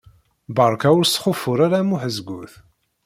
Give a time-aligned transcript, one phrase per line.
[0.55, 2.53] Beṛka ur sxufur ara am uḥeẓgut.